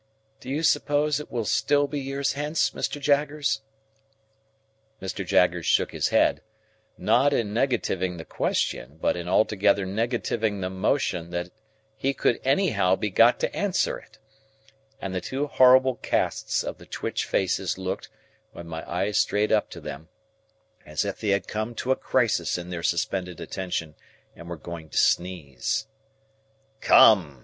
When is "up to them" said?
19.51-20.09